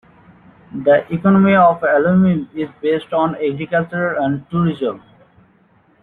[0.83, 5.03] The economy of Alumim is based on agriculture and tourism.